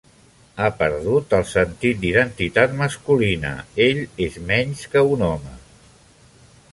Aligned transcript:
Ha 0.61 0.69
perdut 0.77 1.35
el 1.39 1.43
sentit 1.49 1.99
d'identitat 2.05 2.73
masculina; 2.81 3.53
ell 3.87 4.01
és 4.29 4.39
menys 4.53 4.85
que 4.95 5.05
un 5.17 5.25
home. 5.31 5.57